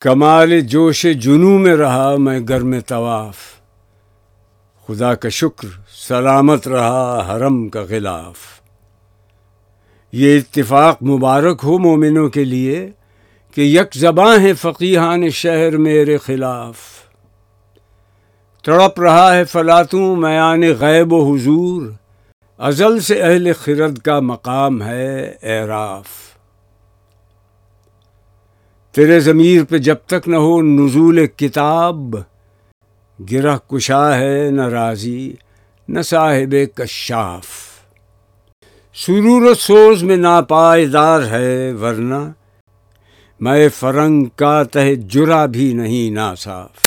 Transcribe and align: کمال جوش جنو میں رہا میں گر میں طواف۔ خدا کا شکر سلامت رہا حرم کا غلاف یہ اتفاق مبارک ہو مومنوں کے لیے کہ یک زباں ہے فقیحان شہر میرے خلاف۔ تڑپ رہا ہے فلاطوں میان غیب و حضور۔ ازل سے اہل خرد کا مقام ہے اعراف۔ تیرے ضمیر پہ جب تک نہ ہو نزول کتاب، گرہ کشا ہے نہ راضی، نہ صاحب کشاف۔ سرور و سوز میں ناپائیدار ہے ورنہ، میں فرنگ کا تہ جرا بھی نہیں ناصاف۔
کمال 0.00 0.60
جوش 0.60 1.06
جنو 1.20 1.58
میں 1.58 1.76
رہا 1.76 2.16
میں 2.16 2.40
گر 2.48 2.60
میں 2.60 2.80
طواف۔ 2.80 3.36
خدا 4.86 5.14
کا 5.14 5.28
شکر 5.28 5.68
سلامت 6.08 6.68
رہا 6.68 7.28
حرم 7.30 7.68
کا 7.68 7.80
غلاف 7.88 8.36
یہ 10.12 10.38
اتفاق 10.38 11.02
مبارک 11.02 11.60
ہو 11.64 11.78
مومنوں 11.78 12.28
کے 12.28 12.44
لیے 12.44 12.90
کہ 13.54 13.60
یک 13.60 13.94
زباں 13.94 14.40
ہے 14.40 14.52
فقیحان 14.52 15.30
شہر 15.30 15.76
میرے 15.76 16.18
خلاف۔ 16.18 16.76
تڑپ 18.64 19.00
رہا 19.00 19.36
ہے 19.36 19.44
فلاطوں 19.44 20.16
میان 20.16 20.62
غیب 20.80 21.12
و 21.12 21.34
حضور۔ 21.34 21.90
ازل 22.58 23.00
سے 23.00 23.22
اہل 23.22 23.52
خرد 23.52 23.98
کا 23.98 24.20
مقام 24.20 24.82
ہے 24.82 25.34
اعراف۔ 25.42 26.29
تیرے 28.92 29.20
ضمیر 29.20 29.64
پہ 29.64 29.78
جب 29.78 29.96
تک 30.06 30.28
نہ 30.28 30.36
ہو 30.36 30.62
نزول 30.62 31.26
کتاب، 31.26 32.16
گرہ 33.32 33.56
کشا 33.56 34.18
ہے 34.18 34.50
نہ 34.50 34.62
راضی، 34.62 35.34
نہ 35.88 36.00
صاحب 36.00 36.54
کشاف۔ 36.74 37.46
سرور 38.94 39.42
و 39.42 39.54
سوز 39.54 40.02
میں 40.02 40.16
ناپائیدار 40.16 41.22
ہے 41.22 41.72
ورنہ، 41.72 42.32
میں 43.40 43.68
فرنگ 43.68 44.24
کا 44.36 44.62
تہ 44.62 44.94
جرا 44.94 45.46
بھی 45.46 45.72
نہیں 45.72 46.10
ناصاف۔ 46.10 46.78